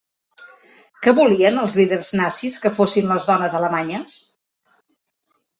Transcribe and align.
Què 1.07 1.13
volien 1.19 1.59
els 1.65 1.75
líders 1.81 2.09
nazis 2.21 2.57
que 2.65 2.73
fossin 2.79 3.13
les 3.15 3.29
dones 3.31 3.59
alemanyes? 3.61 4.21